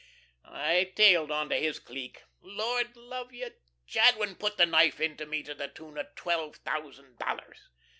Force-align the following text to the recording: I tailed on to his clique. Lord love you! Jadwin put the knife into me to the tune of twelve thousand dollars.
I 0.49 0.91
tailed 0.95 1.29
on 1.29 1.49
to 1.49 1.55
his 1.57 1.77
clique. 1.77 2.23
Lord 2.41 2.97
love 2.97 3.31
you! 3.35 3.51
Jadwin 3.85 4.33
put 4.33 4.57
the 4.57 4.65
knife 4.65 4.99
into 4.99 5.27
me 5.27 5.43
to 5.43 5.53
the 5.53 5.67
tune 5.67 5.95
of 5.99 6.15
twelve 6.15 6.55
thousand 6.55 7.19
dollars. 7.19 7.59